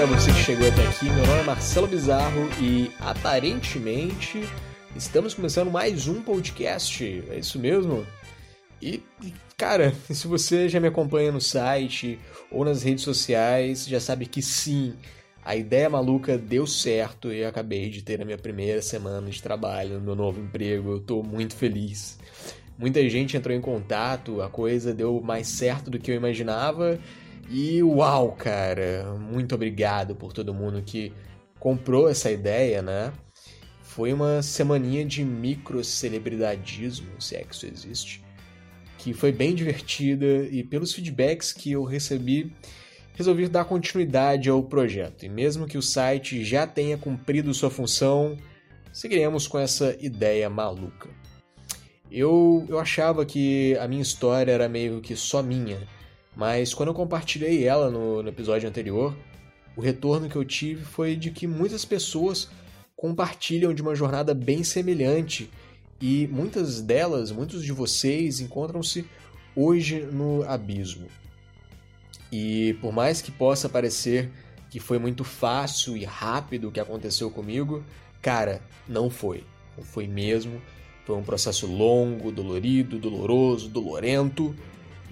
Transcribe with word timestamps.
para 0.00 0.06
você 0.06 0.32
que 0.32 0.38
chegou 0.38 0.66
até 0.66 0.86
aqui. 0.86 1.04
Meu 1.10 1.26
nome 1.26 1.40
é 1.40 1.42
Marcelo 1.42 1.86
Bizarro 1.86 2.48
e 2.58 2.90
aparentemente 3.00 4.42
estamos 4.96 5.34
começando 5.34 5.70
mais 5.70 6.08
um 6.08 6.22
podcast. 6.22 7.22
É 7.28 7.38
isso 7.38 7.58
mesmo? 7.58 8.06
E, 8.80 9.02
cara, 9.58 9.92
se 10.08 10.26
você 10.26 10.70
já 10.70 10.80
me 10.80 10.88
acompanha 10.88 11.30
no 11.30 11.40
site 11.40 12.18
ou 12.50 12.64
nas 12.64 12.82
redes 12.82 13.04
sociais, 13.04 13.86
já 13.86 14.00
sabe 14.00 14.24
que 14.24 14.40
sim, 14.40 14.94
a 15.44 15.54
ideia 15.54 15.90
maluca 15.90 16.38
deu 16.38 16.66
certo 16.66 17.30
e 17.30 17.40
eu 17.40 17.48
acabei 17.50 17.90
de 17.90 18.00
ter 18.00 18.22
a 18.22 18.24
minha 18.24 18.38
primeira 18.38 18.80
semana 18.80 19.28
de 19.28 19.42
trabalho 19.42 19.98
no 19.98 20.00
meu 20.00 20.16
novo 20.16 20.40
emprego. 20.40 20.92
Eu 20.92 21.00
tô 21.00 21.22
muito 21.22 21.54
feliz. 21.54 22.18
Muita 22.78 23.06
gente 23.10 23.36
entrou 23.36 23.54
em 23.54 23.60
contato, 23.60 24.40
a 24.40 24.48
coisa 24.48 24.94
deu 24.94 25.20
mais 25.20 25.46
certo 25.46 25.90
do 25.90 25.98
que 25.98 26.10
eu 26.10 26.14
imaginava 26.14 26.98
e 27.50 27.82
uau, 27.82 28.30
cara, 28.30 29.16
muito 29.18 29.56
obrigado 29.56 30.14
por 30.14 30.32
todo 30.32 30.54
mundo 30.54 30.80
que 30.82 31.12
comprou 31.58 32.08
essa 32.08 32.30
ideia, 32.30 32.80
né? 32.80 33.12
Foi 33.82 34.12
uma 34.12 34.40
semaninha 34.40 35.04
de 35.04 35.24
micro 35.24 35.82
celebridadismo, 35.82 37.20
se 37.20 37.34
é 37.34 37.42
que 37.42 37.52
isso 37.52 37.66
existe, 37.66 38.22
que 38.98 39.12
foi 39.12 39.32
bem 39.32 39.52
divertida 39.52 40.46
e 40.48 40.62
pelos 40.62 40.94
feedbacks 40.94 41.52
que 41.52 41.72
eu 41.72 41.82
recebi, 41.82 42.54
resolvi 43.14 43.48
dar 43.48 43.64
continuidade 43.64 44.48
ao 44.48 44.62
projeto. 44.62 45.24
E 45.24 45.28
mesmo 45.28 45.66
que 45.66 45.76
o 45.76 45.82
site 45.82 46.44
já 46.44 46.68
tenha 46.68 46.96
cumprido 46.96 47.52
sua 47.52 47.68
função, 47.68 48.36
seguiremos 48.92 49.48
com 49.48 49.58
essa 49.58 49.96
ideia 50.00 50.48
maluca. 50.48 51.08
Eu, 52.08 52.64
eu 52.68 52.78
achava 52.78 53.26
que 53.26 53.76
a 53.78 53.88
minha 53.88 54.02
história 54.02 54.52
era 54.52 54.68
meio 54.68 55.00
que 55.00 55.16
só 55.16 55.42
minha 55.42 55.78
mas 56.40 56.72
quando 56.72 56.88
eu 56.88 56.94
compartilhei 56.94 57.66
ela 57.66 57.90
no, 57.90 58.22
no 58.22 58.28
episódio 58.30 58.66
anterior, 58.66 59.14
o 59.76 59.80
retorno 59.82 60.26
que 60.26 60.36
eu 60.36 60.42
tive 60.42 60.82
foi 60.82 61.14
de 61.14 61.30
que 61.30 61.46
muitas 61.46 61.84
pessoas 61.84 62.48
compartilham 62.96 63.74
de 63.74 63.82
uma 63.82 63.94
jornada 63.94 64.32
bem 64.32 64.64
semelhante 64.64 65.50
e 66.00 66.26
muitas 66.28 66.80
delas, 66.80 67.30
muitos 67.30 67.62
de 67.62 67.72
vocês, 67.72 68.40
encontram-se 68.40 69.04
hoje 69.54 70.00
no 70.00 70.42
abismo. 70.48 71.08
E 72.32 72.74
por 72.80 72.90
mais 72.90 73.20
que 73.20 73.30
possa 73.30 73.68
parecer 73.68 74.30
que 74.70 74.80
foi 74.80 74.98
muito 74.98 75.24
fácil 75.24 75.94
e 75.94 76.06
rápido 76.06 76.68
o 76.68 76.72
que 76.72 76.80
aconteceu 76.80 77.30
comigo, 77.30 77.84
cara, 78.22 78.62
não 78.88 79.10
foi. 79.10 79.44
Não 79.76 79.84
foi 79.84 80.06
mesmo. 80.06 80.58
Foi 81.04 81.16
um 81.16 81.22
processo 81.22 81.66
longo, 81.66 82.32
dolorido, 82.32 82.98
doloroso, 82.98 83.68
dolorento. 83.68 84.56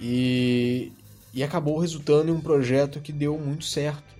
E, 0.00 0.92
e 1.32 1.42
acabou 1.42 1.78
resultando 1.78 2.30
em 2.30 2.34
um 2.34 2.40
projeto 2.40 3.00
que 3.00 3.12
deu 3.12 3.38
muito 3.38 3.64
certo. 3.64 4.16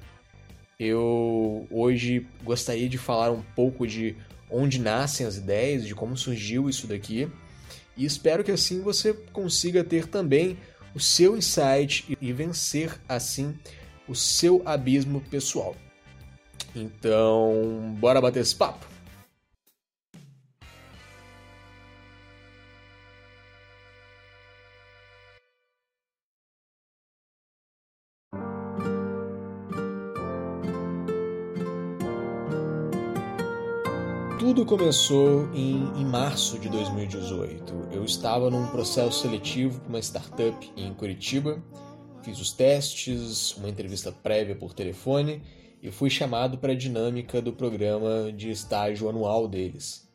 Eu 0.78 1.66
hoje 1.70 2.26
gostaria 2.44 2.88
de 2.88 2.98
falar 2.98 3.30
um 3.30 3.42
pouco 3.54 3.86
de 3.86 4.16
onde 4.50 4.80
nascem 4.80 5.26
as 5.26 5.36
ideias, 5.36 5.86
de 5.86 5.94
como 5.94 6.16
surgiu 6.16 6.68
isso 6.68 6.86
daqui, 6.86 7.28
e 7.96 8.04
espero 8.04 8.44
que 8.44 8.52
assim 8.52 8.80
você 8.80 9.12
consiga 9.32 9.82
ter 9.82 10.06
também 10.06 10.56
o 10.94 11.00
seu 11.00 11.36
insight 11.36 12.16
e 12.20 12.32
vencer 12.32 12.98
assim 13.08 13.54
o 14.06 14.14
seu 14.14 14.62
abismo 14.64 15.20
pessoal. 15.20 15.74
Então, 16.74 17.94
bora 17.98 18.20
bater 18.20 18.40
esse 18.40 18.54
papo? 18.54 18.86
Começou 34.68 35.48
em, 35.54 35.76
em, 35.98 36.04
março 36.04 36.58
de 36.58 36.68
2018. 36.68 37.88
Eu 37.90 38.04
estava 38.04 38.50
num 38.50 38.66
processo 38.66 39.22
seletivo 39.22 39.80
para 39.80 39.88
uma 39.88 39.98
startup 39.98 40.70
em 40.76 40.92
Curitiba, 40.92 41.62
fiz 42.22 42.38
os 42.38 42.52
testes, 42.52 43.56
uma 43.56 43.70
entrevista 43.70 44.12
prévia 44.12 44.54
por 44.54 44.74
telefone 44.74 45.42
e 45.82 45.90
fui 45.90 46.10
chamado 46.10 46.58
para 46.58 46.72
a 46.72 46.76
dinâmica 46.76 47.40
do 47.40 47.50
programa 47.50 48.30
de 48.30 48.50
estágio 48.50 49.08
anual 49.08 49.48
deles. 49.48 50.06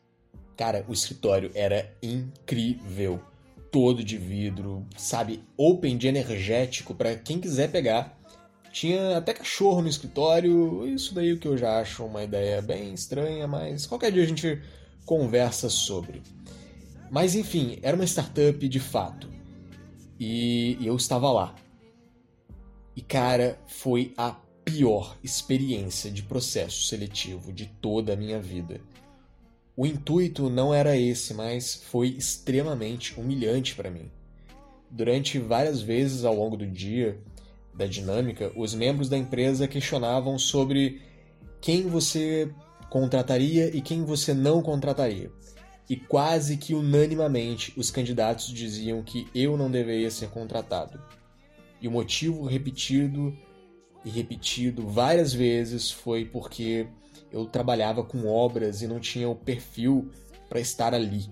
Cara, 0.56 0.84
o 0.88 0.92
escritório 0.92 1.50
era 1.52 1.92
incrível. 2.00 3.20
Todo 3.72 4.04
de 4.04 4.16
vidro, 4.16 4.86
sabe? 4.96 5.42
Open 5.56 5.98
de 5.98 6.06
energético 6.06 6.94
para 6.94 7.16
quem 7.16 7.40
quiser 7.40 7.72
pegar. 7.72 8.16
Tinha 8.74 9.18
até 9.18 9.32
cachorro 9.32 9.82
no 9.82 9.88
escritório, 9.88 10.84
isso 10.88 11.14
daí 11.14 11.38
que 11.38 11.46
eu 11.46 11.56
já 11.56 11.78
acho 11.78 12.04
uma 12.04 12.24
ideia 12.24 12.60
bem 12.60 12.92
estranha, 12.92 13.46
mas 13.46 13.86
qualquer 13.86 14.10
dia 14.10 14.24
a 14.24 14.26
gente 14.26 14.60
conversa 15.06 15.70
sobre. 15.70 16.20
Mas 17.08 17.36
enfim, 17.36 17.78
era 17.82 17.94
uma 17.94 18.04
startup 18.04 18.68
de 18.68 18.80
fato. 18.80 19.30
E, 20.18 20.76
e 20.80 20.88
eu 20.88 20.96
estava 20.96 21.30
lá. 21.30 21.54
E 22.96 23.00
cara, 23.00 23.56
foi 23.68 24.12
a 24.16 24.32
pior 24.64 25.16
experiência 25.22 26.10
de 26.10 26.24
processo 26.24 26.88
seletivo 26.88 27.52
de 27.52 27.66
toda 27.80 28.14
a 28.14 28.16
minha 28.16 28.40
vida. 28.40 28.80
O 29.76 29.86
intuito 29.86 30.50
não 30.50 30.74
era 30.74 30.96
esse, 30.96 31.32
mas 31.32 31.76
foi 31.76 32.08
extremamente 32.08 33.20
humilhante 33.20 33.76
para 33.76 33.88
mim. 33.88 34.10
Durante 34.90 35.38
várias 35.38 35.80
vezes 35.80 36.24
ao 36.24 36.34
longo 36.34 36.56
do 36.56 36.66
dia, 36.66 37.22
da 37.76 37.86
dinâmica, 37.86 38.52
os 38.56 38.74
membros 38.74 39.08
da 39.08 39.18
empresa 39.18 39.66
questionavam 39.66 40.38
sobre 40.38 41.02
quem 41.60 41.88
você 41.88 42.52
contrataria 42.88 43.74
e 43.76 43.80
quem 43.80 44.04
você 44.04 44.32
não 44.32 44.62
contrataria. 44.62 45.30
E 45.88 45.96
quase 45.96 46.56
que 46.56 46.74
unanimamente 46.74 47.72
os 47.76 47.90
candidatos 47.90 48.48
diziam 48.48 49.02
que 49.02 49.26
eu 49.34 49.56
não 49.56 49.70
deveria 49.70 50.10
ser 50.10 50.28
contratado. 50.30 51.00
E 51.80 51.88
o 51.88 51.90
motivo 51.90 52.46
repetido 52.46 53.36
e 54.04 54.10
repetido 54.10 54.86
várias 54.86 55.32
vezes 55.32 55.90
foi 55.90 56.24
porque 56.24 56.86
eu 57.32 57.46
trabalhava 57.46 58.04
com 58.04 58.26
obras 58.26 58.82
e 58.82 58.86
não 58.86 59.00
tinha 59.00 59.28
o 59.28 59.34
perfil 59.34 60.10
para 60.48 60.60
estar 60.60 60.94
ali. 60.94 61.28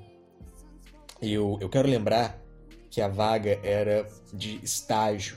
Eu, 1.20 1.56
eu 1.60 1.68
quero 1.68 1.88
lembrar 1.88 2.42
que 2.90 3.00
a 3.00 3.08
vaga 3.08 3.60
era 3.62 4.06
de 4.34 4.58
estágio 4.62 5.36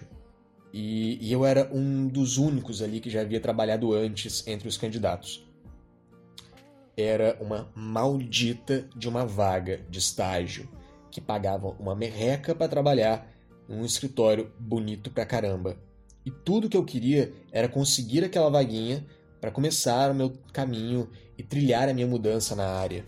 e, 0.77 1.17
e 1.21 1.31
eu 1.31 1.45
era 1.45 1.73
um 1.73 2.05
dos 2.05 2.37
únicos 2.37 2.81
ali 2.81 2.99
que 2.99 3.09
já 3.09 3.21
havia 3.21 3.39
trabalhado 3.39 3.93
antes 3.93 4.45
entre 4.45 4.67
os 4.67 4.75
candidatos. 4.75 5.47
Era 6.97 7.37
uma 7.39 7.71
maldita 7.73 8.85
de 8.93 9.07
uma 9.07 9.25
vaga 9.25 9.85
de 9.89 9.99
estágio 9.99 10.67
que 11.09 11.21
pagava 11.21 11.69
uma 11.79 11.95
merreca 11.95 12.53
para 12.53 12.67
trabalhar 12.67 13.25
num 13.69 13.85
escritório 13.85 14.51
bonito 14.59 15.09
pra 15.09 15.25
caramba. 15.25 15.77
E 16.25 16.29
tudo 16.29 16.67
que 16.67 16.75
eu 16.75 16.83
queria 16.83 17.31
era 17.53 17.69
conseguir 17.69 18.25
aquela 18.25 18.49
vaguinha 18.49 19.05
para 19.39 19.51
começar 19.51 20.11
o 20.11 20.15
meu 20.15 20.33
caminho 20.51 21.09
e 21.37 21.43
trilhar 21.43 21.87
a 21.87 21.93
minha 21.93 22.05
mudança 22.05 22.53
na 22.53 22.67
área. 22.67 23.05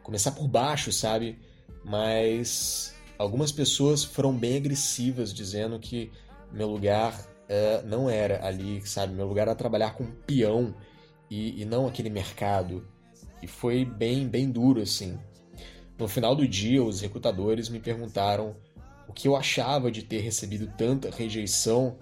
Começar 0.00 0.30
por 0.30 0.46
baixo, 0.46 0.92
sabe? 0.92 1.40
Mas 1.84 2.94
algumas 3.18 3.50
pessoas 3.50 4.04
foram 4.04 4.32
bem 4.32 4.58
agressivas 4.58 5.34
dizendo 5.34 5.76
que 5.80 6.12
meu 6.52 6.68
lugar 6.68 7.26
é, 7.48 7.82
não 7.82 8.08
era 8.08 8.46
ali, 8.46 8.86
sabe? 8.86 9.14
Meu 9.14 9.26
lugar 9.26 9.42
era 9.42 9.54
trabalhar 9.54 9.94
com 9.94 10.06
peão 10.06 10.74
e, 11.30 11.62
e 11.62 11.64
não 11.64 11.86
aquele 11.86 12.10
mercado. 12.10 12.86
E 13.42 13.46
foi 13.46 13.84
bem, 13.84 14.26
bem 14.26 14.50
duro, 14.50 14.80
assim. 14.80 15.18
No 15.98 16.08
final 16.08 16.34
do 16.34 16.46
dia, 16.46 16.82
os 16.82 17.00
recrutadores 17.00 17.68
me 17.68 17.78
perguntaram 17.78 18.56
o 19.06 19.12
que 19.12 19.28
eu 19.28 19.36
achava 19.36 19.90
de 19.90 20.02
ter 20.02 20.20
recebido 20.20 20.72
tanta 20.76 21.10
rejeição 21.10 21.96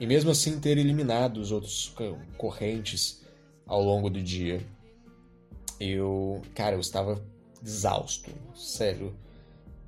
e 0.00 0.06
mesmo 0.06 0.30
assim 0.30 0.58
ter 0.58 0.78
eliminado 0.78 1.38
os 1.38 1.52
outros 1.52 1.94
correntes 2.36 3.22
ao 3.66 3.82
longo 3.82 4.10
do 4.10 4.22
dia. 4.22 4.66
Eu, 5.78 6.42
cara, 6.54 6.74
eu 6.74 6.80
estava 6.80 7.22
exausto, 7.62 8.30
sério. 8.54 9.14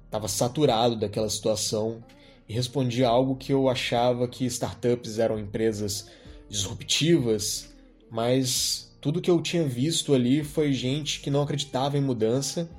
Estava 0.04 0.28
saturado 0.28 0.96
daquela 0.96 1.28
situação 1.28 2.02
e 2.48 2.54
respondi 2.54 3.04
algo 3.04 3.36
que 3.36 3.52
eu 3.52 3.68
achava 3.68 4.26
que 4.26 4.46
startups 4.46 5.18
eram 5.18 5.38
empresas 5.38 6.10
disruptivas, 6.48 7.74
mas 8.10 8.96
tudo 9.00 9.20
que 9.20 9.30
eu 9.30 9.42
tinha 9.42 9.64
visto 9.64 10.14
ali 10.14 10.42
foi 10.42 10.72
gente 10.72 11.20
que 11.20 11.30
não 11.30 11.42
acreditava 11.42 11.98
em 11.98 12.00
mudança 12.00 12.70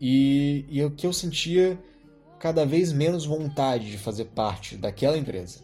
e, 0.00 0.64
e 0.68 0.82
o 0.84 0.90
que 0.90 1.06
eu 1.06 1.12
sentia 1.12 1.78
cada 2.38 2.64
vez 2.64 2.92
menos 2.92 3.24
vontade 3.24 3.90
de 3.90 3.98
fazer 3.98 4.26
parte 4.26 4.76
daquela 4.76 5.18
empresa. 5.18 5.60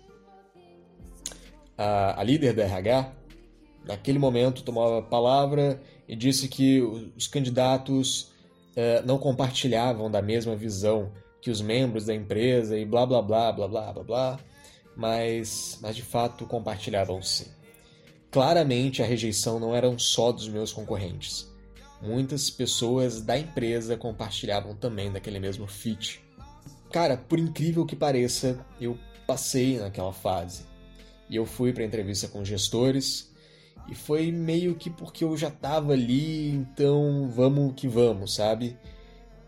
A, 1.76 2.20
a 2.20 2.25
líder 2.25 2.55
da 2.55 2.64
RH, 2.64 3.12
naquele 3.84 4.19
momento, 4.19 4.62
tomou 4.62 4.99
a 4.99 5.02
palavra 5.02 5.81
e 6.08 6.17
disse 6.17 6.49
que 6.49 6.81
os 7.17 7.26
candidatos 7.26 8.32
eh, 8.75 9.02
não 9.05 9.19
compartilhavam 9.19 10.11
da 10.11 10.23
mesma 10.23 10.56
visão 10.56 11.12
que 11.40 11.50
os 11.50 11.61
membros 11.61 12.06
da 12.06 12.14
empresa 12.14 12.79
e 12.79 12.85
blá 12.85 13.06
blá 13.06 13.23
blá 13.23 13.52
blá 13.52 13.69
blá 13.69 13.93
blá 13.93 14.05
blá, 14.05 14.40
mas, 14.96 15.79
mas 15.81 15.94
de 15.94 16.02
fato 16.02 16.46
compartilhavam 16.46 17.23
sim. 17.23 17.46
claramente 18.31 19.02
a 19.02 19.06
rejeição 19.06 19.61
não 19.61 19.75
era 19.75 19.96
só 19.99 20.32
dos 20.32 20.49
meus 20.49 20.73
concorrentes. 20.73 21.49
Muitas 22.00 22.49
pessoas 22.49 23.20
da 23.20 23.38
empresa 23.38 23.96
compartilhavam 23.96 24.75
também 24.75 25.11
daquele 25.11 25.40
mesmo 25.40 25.67
fit. 25.67 26.20
Cara, 26.93 27.17
por 27.17 27.38
incrível 27.38 27.84
que 27.84 27.96
pareça, 27.96 28.64
eu 28.81 28.96
passei 29.26 29.79
naquela 29.79 30.12
fase. 30.12 30.62
E 31.29 31.37
eu 31.37 31.44
fui 31.44 31.73
para 31.73 31.84
entrevista 31.84 32.29
com 32.29 32.44
gestores, 32.44 33.29
e 33.88 33.94
foi 33.94 34.31
meio 34.31 34.75
que 34.75 34.91
porque 34.91 35.25
eu 35.25 35.37
já 35.37 35.49
estava 35.49 35.94
ali, 35.94 36.50
então 36.50 37.29
vamos 37.31 37.75
que 37.75 37.88
vamos, 37.88 38.34
sabe? 38.34 38.76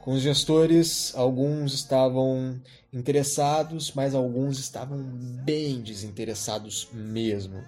Com 0.00 0.12
os 0.12 0.22
gestores, 0.22 1.12
alguns 1.14 1.74
estavam 1.74 2.60
interessados, 2.90 3.92
mas 3.94 4.14
alguns 4.14 4.58
estavam 4.58 4.98
bem 5.44 5.82
desinteressados 5.82 6.88
mesmo. 6.92 7.62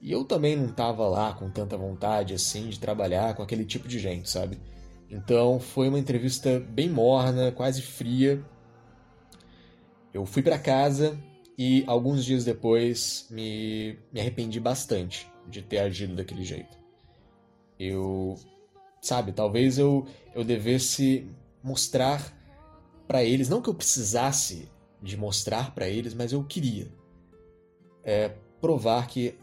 E 0.00 0.12
eu 0.12 0.24
também 0.24 0.56
não 0.56 0.66
estava 0.66 1.06
lá 1.08 1.34
com 1.34 1.50
tanta 1.50 1.76
vontade 1.76 2.34
assim 2.34 2.68
de 2.68 2.78
trabalhar 2.78 3.34
com 3.34 3.42
aquele 3.42 3.64
tipo 3.64 3.88
de 3.88 3.98
gente, 3.98 4.30
sabe? 4.30 4.58
Então 5.10 5.58
foi 5.58 5.88
uma 5.88 5.98
entrevista 5.98 6.60
bem 6.60 6.88
morna, 6.88 7.50
quase 7.50 7.82
fria. 7.82 8.42
Eu 10.14 10.24
fui 10.24 10.42
para 10.42 10.58
casa 10.58 11.18
e 11.58 11.82
alguns 11.86 12.24
dias 12.24 12.44
depois 12.44 13.26
me, 13.28 13.98
me 14.12 14.20
arrependi 14.20 14.60
bastante 14.60 15.30
de 15.48 15.62
ter 15.62 15.78
agido 15.78 16.14
daquele 16.14 16.44
jeito. 16.44 16.78
Eu, 17.78 18.38
sabe, 19.02 19.32
talvez 19.32 19.78
eu, 19.78 20.06
eu 20.34 20.44
devesse 20.44 21.26
mostrar 21.62 22.36
para 23.06 23.24
eles, 23.24 23.48
não 23.48 23.60
que 23.60 23.68
eu 23.68 23.74
precisasse 23.74 24.70
de 25.02 25.16
mostrar 25.16 25.74
para 25.74 25.88
eles, 25.88 26.14
mas 26.14 26.32
eu 26.32 26.44
queria 26.44 26.92
é, 28.04 28.28
provar 28.60 29.06
que 29.06 29.38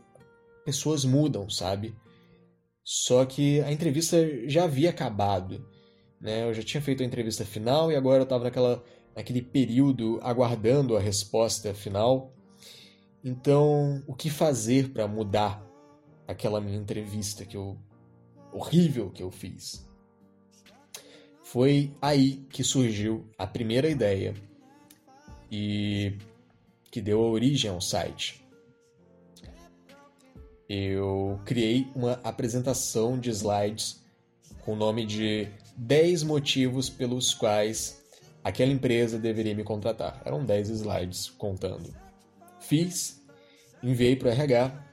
pessoas 0.63 1.03
mudam, 1.03 1.49
sabe? 1.49 1.95
Só 2.83 3.25
que 3.25 3.59
a 3.61 3.71
entrevista 3.71 4.17
já 4.47 4.63
havia 4.63 4.89
acabado, 4.89 5.67
né? 6.21 6.43
Eu 6.43 6.53
já 6.53 6.63
tinha 6.63 6.81
feito 6.81 7.03
a 7.03 7.05
entrevista 7.05 7.43
final 7.43 7.91
e 7.91 7.95
agora 7.95 8.19
eu 8.19 8.23
estava 8.23 8.45
naquela 8.45 8.83
naquele 9.17 9.41
período 9.41 10.19
aguardando 10.21 10.95
a 10.95 10.99
resposta 10.99 11.73
final. 11.73 12.31
Então, 13.23 14.03
o 14.05 14.13
que 14.13 14.29
fazer 14.29 14.93
para 14.93 15.07
mudar 15.07 15.65
aquela 16.27 16.61
minha 16.61 16.77
entrevista 16.77 17.43
que 17.43 17.57
eu 17.57 17.79
horrível 18.53 19.09
que 19.09 19.23
eu 19.23 19.31
fiz? 19.31 19.86
Foi 21.49 21.93
aí 22.01 22.45
que 22.49 22.61
surgiu 22.61 23.25
a 23.37 23.47
primeira 23.47 23.89
ideia 23.89 24.35
e 25.49 26.11
que 26.91 26.99
deu 26.99 27.21
origem 27.21 27.71
ao 27.71 27.79
site. 27.79 28.45
Eu 30.67 31.39
criei 31.45 31.87
uma 31.95 32.19
apresentação 32.21 33.17
de 33.17 33.29
slides 33.29 34.03
com 34.65 34.73
o 34.73 34.75
nome 34.75 35.05
de 35.05 35.47
10 35.77 36.23
motivos 36.23 36.89
pelos 36.89 37.33
quais 37.33 38.03
aquela 38.43 38.73
empresa 38.73 39.17
deveria 39.17 39.55
me 39.55 39.63
contratar. 39.63 40.21
Eram 40.25 40.43
10 40.43 40.69
slides 40.69 41.29
contando. 41.29 41.95
Fiz, 42.59 43.23
enviei 43.81 44.17
para 44.17 44.27
o 44.27 44.31
RH 44.31 44.85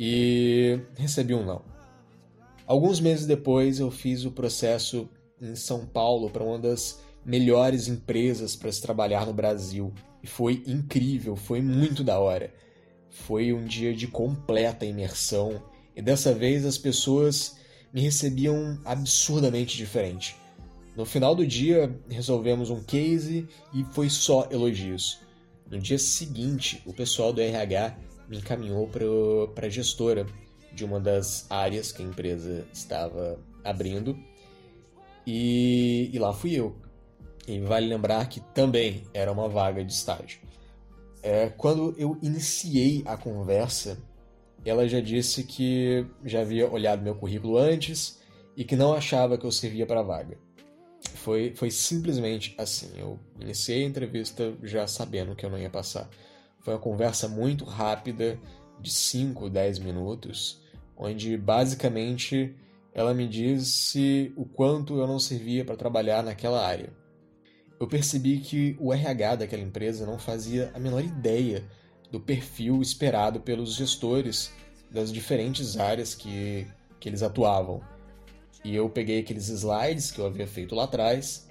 e 0.00 0.80
recebi 0.96 1.32
um 1.32 1.44
não. 1.44 1.62
Alguns 2.66 2.98
meses 2.98 3.24
depois 3.24 3.78
eu 3.78 3.88
fiz 3.92 4.24
o 4.24 4.32
processo 4.32 5.08
em 5.40 5.54
São 5.54 5.86
Paulo 5.86 6.30
para 6.30 6.44
uma 6.44 6.58
das 6.58 7.00
melhores 7.24 7.88
empresas 7.88 8.56
para 8.56 8.70
se 8.70 8.80
trabalhar 8.80 9.26
no 9.26 9.32
Brasil. 9.32 9.92
E 10.22 10.26
foi 10.26 10.62
incrível, 10.66 11.36
foi 11.36 11.60
muito 11.60 12.04
da 12.04 12.18
hora. 12.18 12.52
Foi 13.08 13.52
um 13.52 13.64
dia 13.64 13.94
de 13.94 14.06
completa 14.06 14.84
imersão 14.84 15.62
e 15.96 16.02
dessa 16.02 16.32
vez 16.32 16.64
as 16.64 16.78
pessoas 16.78 17.56
me 17.92 18.00
recebiam 18.00 18.80
absurdamente 18.84 19.76
diferente. 19.76 20.36
No 20.96 21.04
final 21.04 21.34
do 21.34 21.46
dia, 21.46 21.94
resolvemos 22.08 22.70
um 22.70 22.82
case 22.82 23.48
e 23.72 23.84
foi 23.92 24.08
só 24.10 24.48
elogios. 24.50 25.20
No 25.68 25.78
dia 25.78 25.98
seguinte, 25.98 26.82
o 26.84 26.92
pessoal 26.92 27.32
do 27.32 27.40
RH 27.40 27.96
me 28.28 28.38
encaminhou 28.38 28.88
para 29.54 29.66
a 29.66 29.70
gestora 29.70 30.26
de 30.72 30.84
uma 30.84 31.00
das 31.00 31.46
áreas 31.50 31.90
que 31.90 32.02
a 32.02 32.06
empresa 32.06 32.66
estava 32.72 33.38
abrindo 33.64 34.16
e, 35.26 36.10
e 36.12 36.18
lá 36.18 36.32
fui 36.32 36.54
eu. 36.54 36.76
E 37.46 37.58
vale 37.60 37.86
lembrar 37.86 38.28
que 38.28 38.40
também 38.40 39.04
era 39.12 39.30
uma 39.30 39.48
vaga 39.48 39.84
de 39.84 39.92
estágio. 39.92 40.40
É, 41.22 41.48
quando 41.50 41.94
eu 41.98 42.16
iniciei 42.22 43.02
a 43.04 43.16
conversa, 43.16 43.98
ela 44.64 44.88
já 44.88 45.00
disse 45.00 45.44
que 45.44 46.06
já 46.24 46.40
havia 46.40 46.70
olhado 46.70 47.02
meu 47.02 47.14
currículo 47.14 47.58
antes 47.58 48.20
e 48.56 48.64
que 48.64 48.76
não 48.76 48.94
achava 48.94 49.36
que 49.36 49.44
eu 49.44 49.52
servia 49.52 49.86
para 49.86 50.00
a 50.00 50.04
vaga. 50.04 50.38
Foi, 51.14 51.52
foi 51.54 51.70
simplesmente 51.70 52.54
assim. 52.58 52.90
Eu 52.96 53.18
iniciei 53.40 53.84
a 53.84 53.86
entrevista 53.86 54.54
já 54.62 54.86
sabendo 54.86 55.34
que 55.34 55.44
eu 55.44 55.50
não 55.50 55.58
ia 55.58 55.70
passar. 55.70 56.08
Foi 56.60 56.74
uma 56.74 56.80
conversa 56.80 57.26
muito 57.26 57.64
rápida, 57.64 58.38
de 58.80 58.90
5, 58.90 59.50
10 59.50 59.78
minutos, 59.78 60.60
onde 60.96 61.36
basicamente 61.36 62.54
ela 62.92 63.14
me 63.14 63.28
disse 63.28 64.32
o 64.36 64.44
quanto 64.44 64.98
eu 64.98 65.06
não 65.06 65.18
servia 65.18 65.64
para 65.64 65.76
trabalhar 65.76 66.22
naquela 66.22 66.66
área. 66.66 66.92
Eu 67.78 67.86
percebi 67.86 68.38
que 68.40 68.76
o 68.78 68.92
RH 68.92 69.36
daquela 69.36 69.62
empresa 69.62 70.04
não 70.04 70.18
fazia 70.18 70.70
a 70.74 70.78
menor 70.78 71.02
ideia 71.02 71.64
do 72.10 72.20
perfil 72.20 72.82
esperado 72.82 73.40
pelos 73.40 73.74
gestores 73.74 74.52
das 74.90 75.12
diferentes 75.12 75.78
áreas 75.78 76.14
que, 76.14 76.66
que 76.98 77.08
eles 77.08 77.22
atuavam. 77.22 77.80
E 78.64 78.74
eu 78.74 78.90
peguei 78.90 79.20
aqueles 79.20 79.48
slides 79.48 80.10
que 80.10 80.18
eu 80.18 80.26
havia 80.26 80.46
feito 80.46 80.74
lá 80.74 80.84
atrás, 80.84 81.48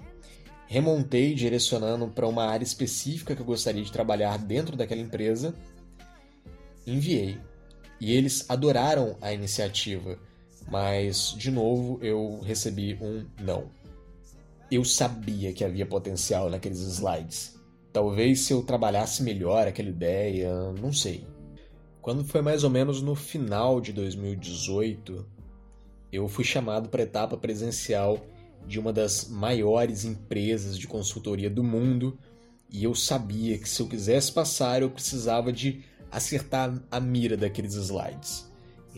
remontei 0.68 1.34
direcionando 1.34 2.10
para 2.10 2.28
uma 2.28 2.46
área 2.46 2.66
específica 2.66 3.34
que 3.34 3.42
eu 3.42 3.46
gostaria 3.46 3.82
de 3.82 3.92
trabalhar 3.92 4.38
dentro 4.38 4.76
daquela 4.76 5.02
empresa, 5.02 5.56
enviei. 6.86 7.40
E 8.00 8.14
eles 8.14 8.48
adoraram 8.50 9.18
a 9.20 9.34
iniciativa 9.34 10.20
mas, 10.72 11.34
de 11.38 11.52
novo, 11.52 12.00
eu 12.02 12.40
recebi 12.42 12.98
um 13.02 13.26
não. 13.42 13.70
Eu 14.72 14.86
sabia 14.86 15.52
que 15.52 15.64
havia 15.64 15.86
potencial 15.86 16.50
naqueles 16.50 16.80
slides. 16.80 17.60
Talvez 17.92 18.42
se 18.42 18.54
eu 18.54 18.62
trabalhasse 18.62 19.24
melhor 19.24 19.68
aquela 19.68 19.90
ideia, 19.90 20.72
não 20.74 20.94
sei. 20.94 21.26
Quando 22.02 22.24
foi 22.24 22.42
mais 22.42 22.64
ou 22.64 22.70
menos 22.70 23.02
no 23.02 23.16
final 23.16 23.82
de 23.82 23.92
2018, 23.92 25.26
eu 26.12 26.28
fui 26.28 26.44
chamado 26.44 26.90
para 26.90 27.02
a 27.02 27.04
etapa 27.04 27.36
presencial 27.36 28.20
de 28.66 28.80
uma 28.80 28.94
das 28.94 29.28
maiores 29.28 30.06
empresas 30.06 30.78
de 30.78 30.88
consultoria 30.88 31.50
do 31.50 31.64
mundo 31.64 32.18
e 32.70 32.84
eu 32.84 32.94
sabia 32.94 33.58
que 33.58 33.68
se 33.68 33.82
eu 33.82 33.88
quisesse 33.88 34.32
passar 34.32 34.82
eu 34.82 34.90
precisava 34.90 35.52
de 35.52 35.84
acertar 36.12 36.82
a 36.92 37.00
mira 37.00 37.36
daqueles 37.36 37.74
slides. 37.74 38.49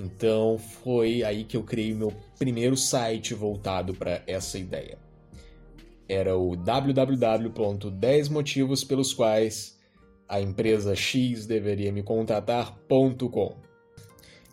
Então 0.01 0.57
foi 0.57 1.23
aí 1.23 1.43
que 1.43 1.55
eu 1.55 1.63
criei 1.63 1.93
meu 1.93 2.11
primeiro 2.39 2.75
site 2.75 3.35
voltado 3.35 3.93
para 3.93 4.23
essa 4.25 4.57
ideia. 4.57 4.97
Era 6.09 6.35
o 6.35 6.55
www.10 6.55 8.29
motivos 8.29 8.83
pelos 8.83 9.13
quais 9.13 9.79
a 10.27 10.41
empresa 10.41 10.95
X 10.95 11.45
deveria 11.45 11.91
me 11.91 12.01
contratar.com. 12.01 13.55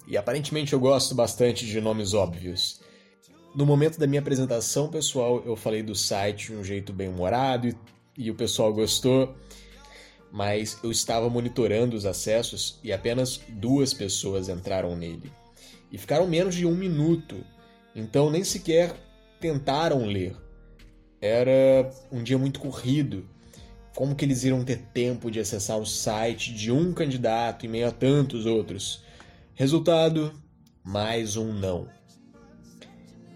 E 0.07 0.17
aparentemente 0.17 0.75
eu 0.75 0.81
gosto 0.81 1.15
bastante 1.15 1.65
de 1.67 1.81
nomes 1.81 2.13
óbvios. 2.13 2.81
No 3.55 3.65
momento 3.65 3.99
da 3.99 4.07
minha 4.07 4.21
apresentação, 4.21 4.91
pessoal, 4.91 5.43
eu 5.47 5.57
falei 5.57 5.83
do 5.83 5.95
site 5.95 6.49
de 6.49 6.57
um 6.57 6.65
jeito 6.65 6.93
bem 6.93 7.09
humorado 7.09 7.69
e, 7.69 7.77
e 8.17 8.31
o 8.31 8.35
pessoal 8.35 8.73
gostou 8.73 9.35
mas 10.31 10.79
eu 10.83 10.91
estava 10.91 11.29
monitorando 11.29 11.97
os 11.97 12.05
acessos 12.05 12.79
e 12.83 12.93
apenas 12.93 13.41
duas 13.49 13.95
pessoas 13.95 14.49
entraram 14.49 14.95
nele. 14.97 15.33
E 15.91 15.97
ficaram 15.97 16.27
menos 16.27 16.55
de 16.55 16.67
um 16.67 16.75
minuto, 16.75 17.37
então 17.95 18.31
nem 18.31 18.45
sequer 18.45 18.95
tentaram 19.41 20.05
ler. 20.05 20.37
Era 21.21 21.91
um 22.13 22.23
dia 22.23 22.39
muito 22.39 22.61
corrido. 22.61 23.29
Como 23.95 24.15
que 24.15 24.25
eles 24.25 24.45
iriam 24.45 24.65
ter 24.65 24.79
tempo 24.95 25.31
de 25.31 25.41
acessar 25.41 25.79
o 25.79 25.87
site 25.87 26.53
de 26.53 26.71
um 26.71 26.93
candidato 26.93 27.67
em 27.67 27.69
meio 27.69 27.89
a 27.89 27.91
tantos 27.91 28.47
outros? 28.47 29.03
Resultado: 29.55 30.33
mais 30.85 31.37
um 31.37 31.53
não. 31.53 31.89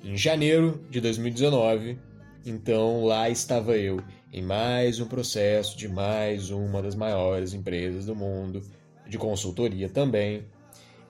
Em 0.04 0.16
janeiro 0.16 0.84
de 0.90 1.00
2019, 1.00 1.98
então 2.44 3.04
lá 3.04 3.28
estava 3.30 3.76
eu 3.76 4.00
em 4.32 4.40
mais 4.40 4.98
um 4.98 5.06
processo 5.06 5.76
de 5.76 5.88
mais 5.88 6.50
uma 6.50 6.80
das 6.80 6.94
maiores 6.94 7.52
empresas 7.52 8.06
do 8.06 8.16
mundo, 8.16 8.62
de 9.06 9.18
consultoria 9.18 9.90
também. 9.90 10.46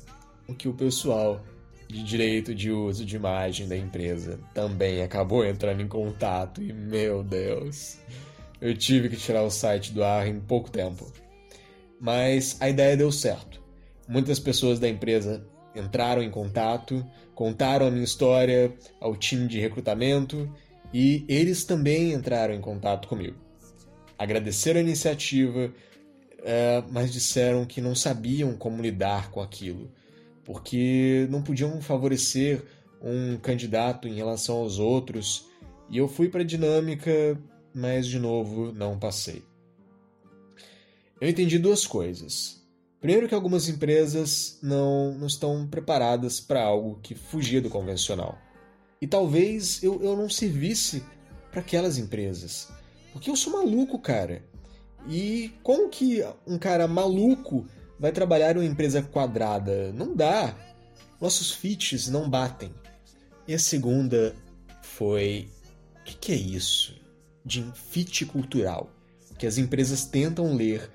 que 0.56 0.68
o 0.68 0.74
pessoal 0.74 1.44
de 1.88 2.02
direito 2.02 2.54
de 2.54 2.70
uso 2.70 3.04
de 3.04 3.16
imagem 3.16 3.66
da 3.66 3.76
empresa 3.76 4.38
também 4.54 5.02
acabou 5.02 5.44
entrando 5.44 5.82
em 5.82 5.88
contato 5.88 6.62
e 6.62 6.72
meu 6.72 7.22
Deus, 7.22 7.98
eu 8.60 8.76
tive 8.76 9.08
que 9.08 9.16
tirar 9.16 9.42
o 9.42 9.50
site 9.50 9.92
do 9.92 10.04
ar 10.04 10.26
em 10.28 10.38
pouco 10.38 10.70
tempo. 10.70 11.12
Mas 12.00 12.56
a 12.60 12.68
ideia 12.68 12.96
deu 12.96 13.10
certo. 13.10 13.60
Muitas 14.08 14.38
pessoas 14.38 14.78
da 14.78 14.88
empresa 14.88 15.44
entraram 15.74 16.22
em 16.22 16.30
contato, 16.30 17.04
contaram 17.40 17.86
a 17.86 17.90
minha 17.90 18.04
história 18.04 18.70
ao 19.00 19.16
time 19.16 19.48
de 19.48 19.58
recrutamento 19.58 20.46
e 20.92 21.24
eles 21.26 21.64
também 21.64 22.12
entraram 22.12 22.52
em 22.52 22.60
contato 22.60 23.08
comigo. 23.08 23.38
Agradeceram 24.18 24.78
a 24.78 24.82
iniciativa, 24.82 25.72
é, 26.42 26.84
mas 26.90 27.10
disseram 27.10 27.64
que 27.64 27.80
não 27.80 27.94
sabiam 27.94 28.54
como 28.58 28.82
lidar 28.82 29.30
com 29.30 29.40
aquilo 29.40 29.90
porque 30.44 31.26
não 31.30 31.42
podiam 31.42 31.80
favorecer 31.80 32.62
um 33.00 33.38
candidato 33.38 34.06
em 34.06 34.12
relação 34.12 34.56
aos 34.56 34.78
outros, 34.78 35.46
e 35.88 35.96
eu 35.96 36.06
fui 36.06 36.28
para 36.28 36.42
a 36.42 36.44
dinâmica, 36.44 37.40
mas 37.72 38.06
de 38.06 38.18
novo 38.18 38.70
não 38.70 38.98
passei. 38.98 39.42
Eu 41.18 41.30
entendi 41.30 41.58
duas 41.58 41.86
coisas. 41.86 42.59
Primeiro, 43.00 43.28
que 43.28 43.34
algumas 43.34 43.68
empresas 43.68 44.58
não, 44.62 45.14
não 45.14 45.26
estão 45.26 45.66
preparadas 45.66 46.38
para 46.38 46.62
algo 46.62 46.98
que 47.02 47.14
fugia 47.14 47.60
do 47.60 47.70
convencional. 47.70 48.38
E 49.00 49.06
talvez 49.06 49.82
eu, 49.82 50.02
eu 50.02 50.14
não 50.16 50.28
servisse 50.28 51.02
para 51.50 51.60
aquelas 51.60 51.96
empresas. 51.96 52.68
Porque 53.12 53.30
eu 53.30 53.36
sou 53.36 53.54
maluco, 53.54 53.98
cara. 53.98 54.42
E 55.08 55.52
como 55.62 55.88
que 55.88 56.22
um 56.46 56.58
cara 56.58 56.86
maluco 56.86 57.66
vai 58.00 58.10
trabalhar 58.10 58.56
em 58.56 58.60
uma 58.60 58.64
empresa 58.64 59.02
quadrada. 59.02 59.92
Não 59.92 60.16
dá. 60.16 60.56
Nossos 61.20 61.52
fits 61.52 62.08
não 62.08 62.28
batem. 62.28 62.74
E 63.46 63.52
a 63.52 63.58
segunda 63.58 64.34
foi: 64.82 65.50
o 66.00 66.04
que, 66.04 66.16
que 66.16 66.32
é 66.32 66.36
isso 66.36 66.98
de 67.44 67.62
fit 67.74 68.24
cultural? 68.24 68.90
Que 69.38 69.46
as 69.46 69.58
empresas 69.58 70.04
tentam 70.04 70.54
ler 70.54 70.90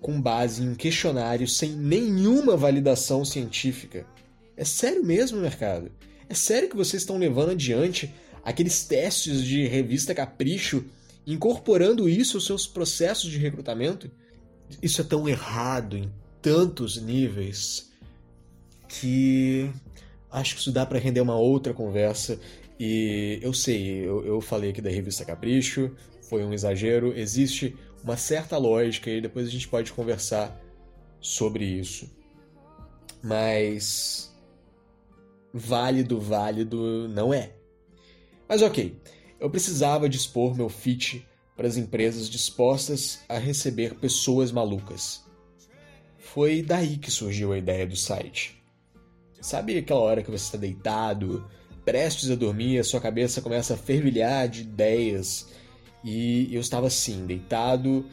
com 0.00 0.20
base 0.20 0.62
em 0.62 0.70
um 0.70 0.74
questionário 0.74 1.46
sem 1.46 1.70
nenhuma 1.70 2.56
validação 2.56 3.24
científica. 3.24 4.06
É 4.56 4.64
sério 4.64 5.04
mesmo, 5.04 5.40
mercado? 5.40 5.90
É 6.28 6.34
sério 6.34 6.68
que 6.68 6.76
vocês 6.76 7.02
estão 7.02 7.18
levando 7.18 7.50
adiante 7.50 8.12
aqueles 8.44 8.84
testes 8.84 9.42
de 9.42 9.66
revista 9.66 10.14
Capricho, 10.14 10.84
incorporando 11.26 12.08
isso 12.08 12.36
aos 12.36 12.46
seus 12.46 12.66
processos 12.66 13.30
de 13.30 13.38
recrutamento? 13.38 14.10
Isso 14.82 15.00
é 15.00 15.04
tão 15.04 15.28
errado 15.28 15.96
em 15.96 16.10
tantos 16.40 17.00
níveis 17.00 17.90
que 18.88 19.70
acho 20.30 20.54
que 20.54 20.60
isso 20.60 20.72
dá 20.72 20.86
para 20.86 20.98
render 20.98 21.20
uma 21.20 21.36
outra 21.36 21.74
conversa. 21.74 22.38
E 22.78 23.38
eu 23.42 23.52
sei, 23.52 24.06
eu, 24.06 24.24
eu 24.24 24.40
falei 24.40 24.70
aqui 24.70 24.80
da 24.80 24.90
revista 24.90 25.24
Capricho, 25.24 25.90
foi 26.30 26.44
um 26.44 26.54
exagero, 26.54 27.12
existe 27.18 27.76
uma 28.04 28.16
certa 28.16 28.56
lógica 28.56 29.10
e 29.10 29.20
depois 29.20 29.48
a 29.48 29.50
gente 29.50 29.66
pode 29.66 29.92
conversar 29.92 30.56
sobre 31.20 31.64
isso. 31.64 32.08
Mas 33.20 34.32
válido, 35.52 36.20
válido 36.20 37.08
não 37.08 37.34
é. 37.34 37.52
Mas 38.48 38.62
ok, 38.62 38.96
eu 39.40 39.50
precisava 39.50 40.08
dispor 40.08 40.54
meu 40.54 40.68
fit 40.68 41.26
para 41.56 41.66
as 41.66 41.76
empresas 41.76 42.30
dispostas 42.30 43.18
a 43.28 43.36
receber 43.36 43.96
pessoas 43.96 44.52
malucas. 44.52 45.24
Foi 46.16 46.62
daí 46.62 46.96
que 46.96 47.10
surgiu 47.10 47.52
a 47.52 47.58
ideia 47.58 47.84
do 47.84 47.96
site. 47.96 48.62
Sabe 49.40 49.76
aquela 49.76 50.00
hora 50.00 50.22
que 50.22 50.30
você 50.30 50.44
está 50.44 50.58
deitado, 50.58 51.44
prestes 51.84 52.30
a 52.30 52.36
dormir, 52.36 52.78
a 52.78 52.84
sua 52.84 53.00
cabeça 53.00 53.42
começa 53.42 53.74
a 53.74 53.76
fervilhar 53.76 54.48
de 54.48 54.60
ideias? 54.60 55.48
E 56.02 56.48
eu 56.54 56.60
estava 56.60 56.86
assim, 56.86 57.26
deitado, 57.26 58.06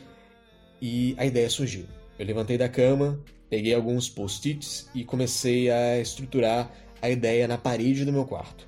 e 0.82 1.15
a 1.17 1.25
ideia 1.25 1.50
surgiu. 1.50 1.86
Eu 2.17 2.25
levantei 2.25 2.58
da 2.58 2.67
cama, 2.67 3.20
peguei 3.50 3.74
alguns 3.74 4.10
post-its 4.10 4.89
e 4.94 5.03
comecei 5.03 5.70
a 5.70 6.00
estruturar 6.00 6.72
a 7.01 7.10
ideia 7.10 7.48
na 7.48 7.58
parede 7.58 8.03
do 8.03 8.12
meu 8.12 8.25
quarto. 8.25 8.67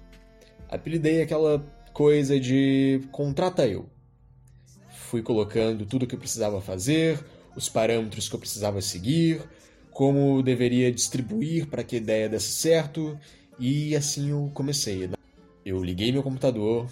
Apelidei 0.70 1.22
aquela 1.22 1.60
coisa 1.94 2.40
de 2.40 3.02
contrata 3.12 3.68
eu. 3.68 3.90
Fui 4.90 5.22
colocando 5.22 5.86
tudo 5.86 6.04
o 6.04 6.08
que 6.08 6.16
eu 6.16 6.20
precisava 6.20 6.62
fazer, 6.62 7.20
os 7.56 7.68
parâmetros 7.68 8.30
que 8.30 8.36
eu 8.36 8.40
precisava 8.40 8.80
seguir, 8.82 9.42
como 9.92 10.42
deveria 10.44 10.92
distribuir 10.92 11.68
para 11.68 11.84
que 11.84 11.96
a 11.96 12.00
ideia 12.00 12.30
desse 12.30 12.52
certo, 12.52 13.20
e 13.60 13.96
assim 13.96 14.30
eu 14.30 14.52
comecei. 14.54 15.10
Eu 15.66 15.84
liguei 15.84 16.12
meu 16.12 16.24
computador, 16.24 16.88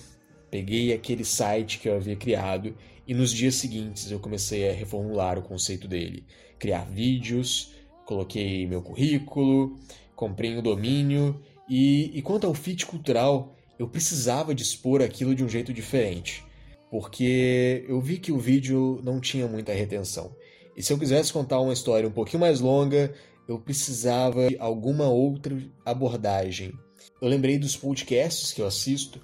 peguei 0.50 0.94
aquele 0.94 1.26
site 1.26 1.80
que 1.80 1.90
eu 1.90 1.96
havia 1.96 2.16
criado 2.16 2.76
e 3.08 3.14
nos 3.14 3.32
dias 3.32 3.56
seguintes 3.56 4.12
eu 4.12 4.20
comecei 4.20 4.70
a 4.70 4.74
reformular 4.74 5.38
o 5.38 5.42
conceito 5.42 5.88
dele, 5.88 6.26
criar 6.60 6.86
vídeos, 6.86 7.74
coloquei 8.06 8.66
meu 8.68 8.82
currículo, 8.82 9.78
comprei 10.16 10.56
o 10.56 10.60
um 10.60 10.64
domínio 10.64 11.42
e, 11.70 12.18
e 12.18 12.22
quanto 12.22 12.48
ao 12.48 12.54
fit 12.54 12.86
cultural, 12.86 13.56
eu 13.78 13.88
precisava 13.88 14.56
dispor 14.56 15.02
aquilo 15.02 15.36
de 15.36 15.44
um 15.44 15.50
jeito 15.50 15.74
diferente, 15.74 16.44
porque 16.90 17.86
eu 17.88 18.02
vi 18.02 18.18
que 18.18 18.32
o 18.32 18.40
vídeo 18.40 19.00
não 19.04 19.20
tinha 19.20 19.48
muita 19.48 19.74
retenção. 19.74 20.36
E 20.76 20.82
se 20.82 20.94
eu 20.94 20.98
quisesse 20.98 21.34
contar 21.34 21.60
uma 21.60 21.74
história 21.74 22.08
um 22.08 22.12
pouquinho 22.12 22.40
mais 22.40 22.60
longa, 22.60 23.14
eu 23.48 23.60
precisava 23.60 24.50
de 24.50 24.58
alguma 24.60 25.08
outra 25.08 25.58
abordagem. 25.86 26.74
Eu 27.22 27.28
lembrei 27.28 27.58
dos 27.58 27.76
podcasts 27.76 28.52
que 28.52 28.62
eu 28.62 28.68
assisto, 28.68 29.22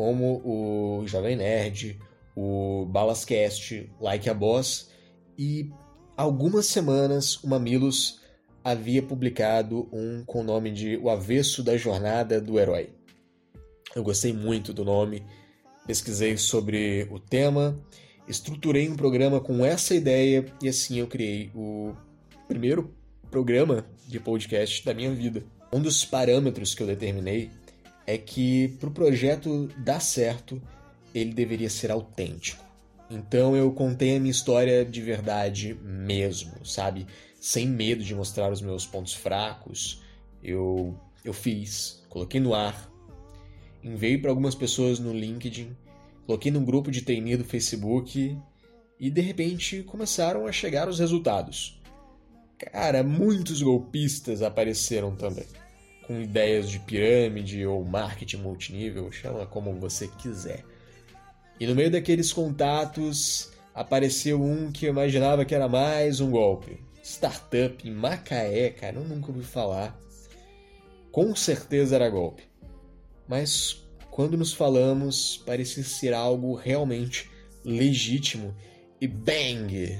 como 0.00 0.40
o 0.42 1.06
Jovem 1.06 1.36
Nerd, 1.36 1.98
o 2.34 2.86
Balascast, 2.86 3.92
Like 4.00 4.30
a 4.30 4.32
Boss, 4.32 4.88
e 5.36 5.70
algumas 6.16 6.64
semanas 6.64 7.36
o 7.44 7.48
Mamilos 7.48 8.18
havia 8.64 9.02
publicado 9.02 9.90
um 9.92 10.24
com 10.24 10.40
o 10.40 10.42
nome 10.42 10.70
de 10.70 10.96
O 10.96 11.10
Avesso 11.10 11.62
da 11.62 11.76
Jornada 11.76 12.40
do 12.40 12.58
Herói. 12.58 12.88
Eu 13.94 14.02
gostei 14.02 14.32
muito 14.32 14.72
do 14.72 14.86
nome, 14.86 15.22
pesquisei 15.86 16.34
sobre 16.38 17.06
o 17.10 17.20
tema 17.20 17.78
estruturei 18.30 18.88
um 18.88 18.96
programa 18.96 19.40
com 19.40 19.64
essa 19.64 19.92
ideia 19.92 20.46
e 20.62 20.68
assim 20.68 21.00
eu 21.00 21.08
criei 21.08 21.50
o 21.52 21.92
primeiro 22.46 22.94
programa 23.28 23.84
de 24.06 24.20
podcast 24.20 24.84
da 24.84 24.94
minha 24.94 25.10
vida. 25.10 25.44
Um 25.72 25.80
dos 25.80 26.04
parâmetros 26.04 26.72
que 26.72 26.82
eu 26.82 26.86
determinei 26.86 27.50
é 28.14 28.18
que 28.18 28.68
para 28.80 28.88
o 28.88 28.92
projeto 28.92 29.68
dar 29.78 30.00
certo, 30.00 30.60
ele 31.14 31.32
deveria 31.32 31.70
ser 31.70 31.90
autêntico. 31.90 32.64
Então 33.10 33.56
eu 33.56 33.72
contei 33.72 34.16
a 34.16 34.20
minha 34.20 34.30
história 34.30 34.84
de 34.84 35.00
verdade 35.00 35.74
mesmo, 35.82 36.64
sabe? 36.64 37.06
Sem 37.40 37.66
medo 37.66 38.04
de 38.04 38.14
mostrar 38.14 38.52
os 38.52 38.60
meus 38.60 38.86
pontos 38.86 39.14
fracos. 39.14 40.02
Eu, 40.42 40.96
eu 41.24 41.32
fiz, 41.32 42.04
coloquei 42.08 42.40
no 42.40 42.54
ar 42.54 42.90
enviei 43.82 44.18
para 44.18 44.30
algumas 44.30 44.54
pessoas 44.54 44.98
no 44.98 45.12
LinkedIn, 45.12 45.76
coloquei 46.26 46.52
num 46.52 46.64
grupo 46.64 46.90
de 46.90 47.02
trainee 47.02 47.36
do 47.36 47.44
Facebook 47.44 48.36
e 48.98 49.10
de 49.10 49.20
repente 49.20 49.82
começaram 49.82 50.46
a 50.46 50.52
chegar 50.52 50.88
os 50.88 50.98
resultados. 50.98 51.80
Cara, 52.58 53.02
muitos 53.02 53.62
golpistas 53.62 54.42
apareceram 54.42 55.16
também, 55.16 55.46
com 56.10 56.20
ideias 56.20 56.68
de 56.68 56.80
pirâmide 56.80 57.64
ou 57.64 57.84
marketing 57.84 58.38
multinível, 58.38 59.12
chama 59.12 59.46
como 59.46 59.78
você 59.78 60.08
quiser. 60.08 60.64
E 61.60 61.68
no 61.68 61.74
meio 61.76 61.88
daqueles 61.88 62.32
contatos 62.32 63.52
apareceu 63.72 64.42
um 64.42 64.72
que 64.72 64.86
eu 64.86 64.90
imaginava 64.90 65.44
que 65.44 65.54
era 65.54 65.68
mais 65.68 66.20
um 66.20 66.32
golpe. 66.32 66.82
Startup 67.00 67.88
em 67.88 67.92
Macaé, 67.92 68.70
cara, 68.70 68.96
eu 68.96 69.04
nunca 69.04 69.28
ouvi 69.28 69.44
falar. 69.44 69.96
Com 71.12 71.32
certeza 71.36 71.94
era 71.94 72.10
golpe. 72.10 72.42
Mas 73.28 73.88
quando 74.10 74.36
nos 74.36 74.52
falamos, 74.52 75.36
parecia 75.46 75.84
ser 75.84 76.12
algo 76.12 76.56
realmente 76.56 77.30
legítimo 77.64 78.52
e 79.00 79.06
bang! 79.06 79.96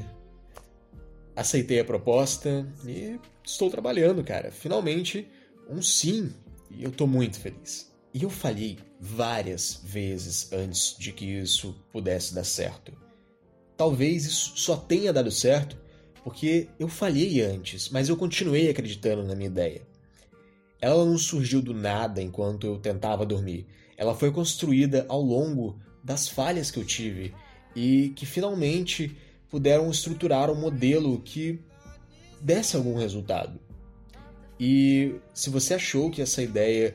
Aceitei 1.37 1.79
a 1.79 1.85
proposta 1.85 2.67
e 2.85 3.17
estou 3.45 3.71
trabalhando, 3.71 4.25
cara. 4.25 4.51
Finalmente, 4.51 5.31
um 5.71 5.83
sim. 5.83 6.33
E 6.71 6.85
eu 6.85 6.91
tô 6.91 7.07
muito 7.07 7.39
feliz. 7.39 7.91
E 8.13 8.23
eu 8.23 8.31
falhei 8.31 8.79
várias 9.01 9.81
vezes 9.85 10.53
antes 10.53 10.97
de 10.99 11.13
que 11.13 11.25
isso 11.25 11.75
pudesse 11.93 12.35
dar 12.35 12.45
certo. 12.45 12.93
Talvez 13.77 14.27
isso 14.27 14.53
só 14.57 14.77
tenha 14.77 15.13
dado 15.13 15.31
certo 15.31 15.79
porque 16.23 16.69
eu 16.79 16.89
falhei 16.89 17.41
antes, 17.41 17.89
mas 17.89 18.09
eu 18.09 18.17
continuei 18.17 18.69
acreditando 18.69 19.23
na 19.23 19.35
minha 19.35 19.49
ideia. 19.49 19.83
Ela 20.81 21.05
não 21.05 21.17
surgiu 21.17 21.63
do 21.63 21.73
nada 21.73 22.21
enquanto 22.21 22.67
eu 22.67 22.79
tentava 22.79 23.25
dormir. 23.25 23.67
Ela 23.97 24.15
foi 24.15 24.31
construída 24.31 25.07
ao 25.09 25.21
longo 25.21 25.79
das 26.03 26.29
falhas 26.29 26.71
que 26.71 26.79
eu 26.79 26.85
tive 26.85 27.35
e 27.75 28.11
que 28.11 28.27
finalmente 28.27 29.17
puderam 29.49 29.91
estruturar 29.91 30.51
um 30.51 30.61
modelo 30.61 31.21
que 31.21 31.61
desse 32.41 32.77
algum 32.77 32.97
resultado. 32.97 33.61
E 34.61 35.15
se 35.33 35.49
você 35.49 35.73
achou 35.73 36.11
que 36.11 36.21
essa 36.21 36.43
ideia 36.43 36.95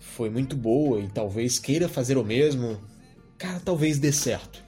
foi 0.00 0.28
muito 0.28 0.56
boa 0.56 0.98
e 1.00 1.08
talvez 1.08 1.60
queira 1.60 1.88
fazer 1.88 2.18
o 2.18 2.24
mesmo, 2.24 2.80
cara, 3.38 3.60
talvez 3.60 4.00
dê 4.00 4.10
certo. 4.10 4.60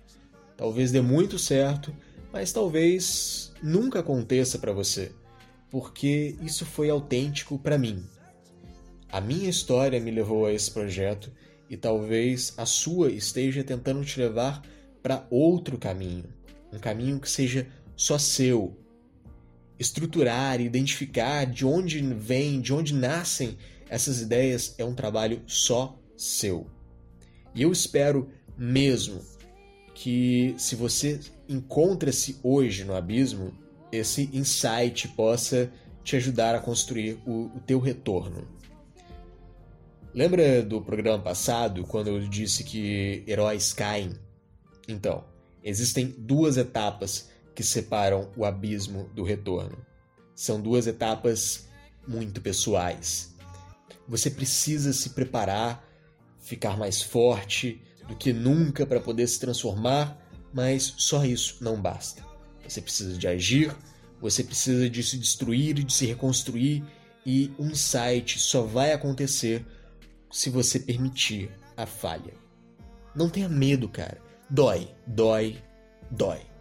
Talvez 0.57 0.93
dê 0.93 1.01
muito 1.01 1.41
certo, 1.41 1.93
mas 2.33 2.53
talvez 2.53 3.53
nunca 3.61 3.99
aconteça 3.99 4.61
para 4.61 4.73
você, 4.73 5.11
porque 5.69 6.37
isso 6.41 6.65
foi 6.65 6.89
autêntico 6.89 7.59
para 7.59 7.77
mim. 7.77 8.07
A 9.11 9.21
minha 9.21 9.51
história 9.51 9.99
me 9.99 10.13
levou 10.13 10.47
a 10.47 10.53
esse 10.53 10.71
projeto 10.71 11.33
e 11.69 11.77
talvez 11.77 12.55
a 12.57 12.65
sua 12.65 13.11
esteja 13.11 13.65
tentando 13.65 14.05
te 14.05 14.21
levar 14.21 14.63
para 15.03 15.27
outro 15.31 15.77
caminho, 15.79 16.27
um 16.73 16.79
caminho 16.79 17.19
que 17.19 17.29
seja 17.29 17.67
só 17.97 18.17
seu. 18.19 18.77
Estruturar, 19.79 20.61
identificar 20.61 21.45
de 21.45 21.65
onde 21.65 22.01
vem, 22.01 22.61
de 22.61 22.73
onde 22.73 22.95
nascem 22.95 23.57
essas 23.89 24.21
ideias 24.21 24.75
é 24.79 24.85
um 24.85 24.95
trabalho 24.95 25.43
só 25.47 25.99
seu. 26.17 26.67
E 27.55 27.63
eu 27.63 27.71
espero 27.71 28.29
mesmo 28.57 29.21
que 29.95 30.55
se 30.59 30.75
você 30.75 31.21
encontra-se 31.49 32.39
hoje 32.43 32.85
no 32.85 32.95
abismo, 32.95 33.53
esse 33.93 34.29
insight 34.33 35.09
possa 35.09 35.71
te 36.03 36.17
ajudar 36.17 36.55
a 36.55 36.61
construir 36.61 37.19
o, 37.27 37.51
o 37.55 37.61
teu 37.67 37.79
retorno. 37.79 38.47
Lembra 40.15 40.63
do 40.63 40.81
programa 40.81 41.23
passado 41.23 41.85
quando 41.85 42.09
eu 42.09 42.21
disse 42.29 42.65
que 42.65 43.23
heróis 43.27 43.73
caem 43.73 44.15
então, 44.89 45.25
existem 45.63 46.15
duas 46.19 46.57
etapas 46.57 47.29
que 47.57 47.65
separam 47.65 48.31
o 48.37 48.45
abismo 48.45 49.09
do 49.15 49.25
retorno. 49.25 49.79
São 50.35 50.61
duas 50.61 50.87
etapas 50.87 51.67
muito 52.07 52.43
pessoais. 52.43 53.35
Você 54.07 54.31
precisa 54.31 54.93
se 54.93 55.11
preparar, 55.11 55.83
ficar 56.39 56.77
mais 56.77 57.01
forte 57.01 57.83
do 58.07 58.15
que 58.15 58.31
nunca 58.33 58.87
para 58.87 59.01
poder 59.01 59.27
se 59.27 59.41
transformar, 59.41 60.23
mas 60.53 60.95
só 60.99 61.25
isso 61.25 61.57
não 61.65 61.81
basta. 61.81 62.23
Você 62.69 62.83
precisa 62.83 63.17
de 63.17 63.27
agir, 63.27 63.75
você 64.21 64.45
precisa 64.45 64.89
de 64.91 65.03
se 65.03 65.17
destruir 65.17 65.79
e 65.79 65.85
de 65.85 65.93
se 65.93 66.05
reconstruir, 66.05 66.85
e 67.25 67.51
um 67.59 67.71
insight 67.71 68.39
só 68.39 68.63
vai 68.63 68.93
acontecer 68.93 69.65
se 70.31 70.51
você 70.51 70.79
permitir 70.79 71.51
a 71.75 71.87
falha. 71.87 72.35
Não 73.15 73.31
tenha 73.31 73.49
medo, 73.49 73.89
cara. 73.89 74.21
Dói, 74.51 74.95
dói, 75.07 75.57
dói. 76.11 76.56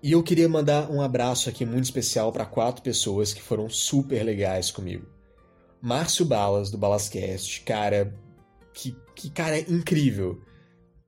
E 0.00 0.12
eu 0.12 0.22
queria 0.22 0.48
mandar 0.48 0.90
um 0.90 1.02
abraço 1.02 1.48
aqui 1.48 1.64
muito 1.64 1.84
especial 1.84 2.32
para 2.32 2.46
quatro 2.46 2.82
pessoas 2.82 3.32
que 3.32 3.42
foram 3.42 3.68
super 3.68 4.22
legais 4.22 4.70
comigo. 4.70 5.06
Márcio 5.82 6.24
Balas, 6.24 6.70
do 6.70 6.78
Balascast, 6.78 7.62
cara, 7.62 8.14
que, 8.72 8.96
que 9.14 9.28
cara 9.28 9.58
incrível. 9.58 10.40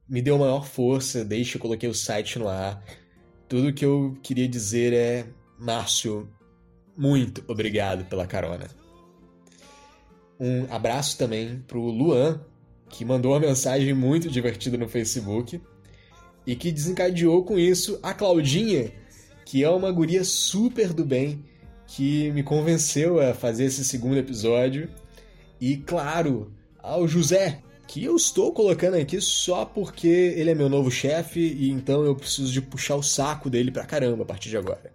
Me 0.08 0.20
deu 0.20 0.36
maior 0.38 0.66
força 0.66 1.24
desde 1.24 1.52
que 1.52 1.56
eu 1.58 1.60
coloquei 1.60 1.88
o 1.88 1.94
site 1.94 2.38
no 2.38 2.48
ar. 2.48 2.82
Tudo 3.48 3.72
que 3.72 3.84
eu 3.84 4.18
queria 4.22 4.48
dizer 4.48 4.92
é, 4.92 5.26
Márcio, 5.56 6.28
muito 6.96 7.44
obrigado 7.46 8.04
pela 8.06 8.26
carona. 8.26 8.68
Um 10.38 10.66
abraço 10.68 11.16
também 11.16 11.62
pro 11.66 11.80
Luan, 11.80 12.40
que 12.88 13.04
mandou 13.04 13.32
uma 13.32 13.40
mensagem 13.40 13.94
muito 13.94 14.28
divertida 14.28 14.76
no 14.76 14.88
Facebook 14.88 15.60
e 16.50 16.56
que 16.56 16.72
desencadeou 16.72 17.44
com 17.44 17.56
isso 17.56 18.00
a 18.02 18.12
Claudinha, 18.12 18.90
que 19.44 19.62
é 19.62 19.70
uma 19.70 19.92
guria 19.92 20.24
super 20.24 20.92
do 20.92 21.04
bem, 21.04 21.44
que 21.86 22.32
me 22.32 22.42
convenceu 22.42 23.20
a 23.20 23.32
fazer 23.32 23.66
esse 23.66 23.84
segundo 23.84 24.18
episódio. 24.18 24.90
E 25.60 25.76
claro, 25.76 26.52
ao 26.82 27.06
José, 27.06 27.60
que 27.86 28.02
eu 28.02 28.16
estou 28.16 28.52
colocando 28.52 28.96
aqui 28.96 29.20
só 29.20 29.64
porque 29.64 30.08
ele 30.08 30.50
é 30.50 30.54
meu 30.56 30.68
novo 30.68 30.90
chefe 30.90 31.38
e 31.38 31.70
então 31.70 32.04
eu 32.04 32.16
preciso 32.16 32.52
de 32.52 32.60
puxar 32.60 32.96
o 32.96 33.02
saco 33.02 33.48
dele 33.48 33.70
pra 33.70 33.86
caramba 33.86 34.24
a 34.24 34.26
partir 34.26 34.48
de 34.48 34.56
agora. 34.56 34.92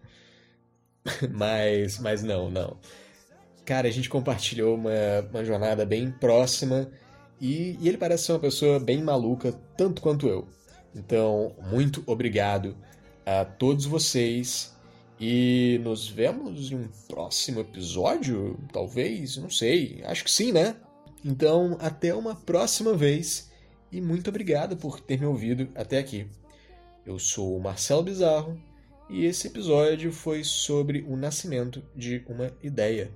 mas, 1.31 1.99
mas 1.99 2.21
não, 2.21 2.51
não. 2.51 2.75
Cara, 3.63 3.87
a 3.87 3.91
gente 3.91 4.09
compartilhou 4.09 4.75
uma, 4.75 4.91
uma 5.31 5.45
jornada 5.45 5.85
bem 5.85 6.11
próxima 6.11 6.91
e, 7.39 7.77
e 7.79 7.87
ele 7.87 7.97
parece 7.97 8.25
ser 8.25 8.33
uma 8.33 8.39
pessoa 8.39 8.77
bem 8.77 9.01
maluca, 9.01 9.53
tanto 9.77 10.01
quanto 10.01 10.27
eu. 10.27 10.45
Então, 10.95 11.53
muito 11.69 12.01
obrigado 12.07 12.75
a 13.25 13.43
todos 13.43 13.85
vocês 13.85 14.73
e 15.19 15.79
nos 15.83 16.07
vemos 16.07 16.71
em 16.71 16.75
um 16.75 16.87
próximo 17.07 17.59
episódio, 17.59 18.57
talvez, 18.71 19.37
não 19.37 19.49
sei, 19.49 20.01
acho 20.05 20.23
que 20.23 20.31
sim, 20.31 20.51
né? 20.51 20.75
Então, 21.23 21.77
até 21.81 22.13
uma 22.13 22.35
próxima 22.35 22.93
vez 22.93 23.51
e 23.91 23.99
muito 23.99 24.29
obrigado 24.29 24.77
por 24.77 24.99
ter 24.99 25.19
me 25.19 25.25
ouvido 25.25 25.69
até 25.75 25.97
aqui. 25.97 26.27
Eu 27.05 27.19
sou 27.19 27.57
o 27.57 27.61
Marcelo 27.61 28.03
Bizarro 28.03 28.59
e 29.09 29.25
esse 29.25 29.47
episódio 29.47 30.11
foi 30.11 30.43
sobre 30.43 31.05
o 31.07 31.15
nascimento 31.15 31.83
de 31.95 32.23
uma 32.27 32.51
ideia. 32.63 33.11